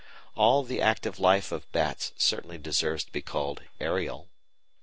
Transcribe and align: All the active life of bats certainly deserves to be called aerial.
All 0.33 0.63
the 0.63 0.81
active 0.81 1.19
life 1.19 1.51
of 1.51 1.71
bats 1.71 2.11
certainly 2.17 2.57
deserves 2.57 3.03
to 3.03 3.11
be 3.11 3.21
called 3.21 3.61
aerial. 3.79 4.29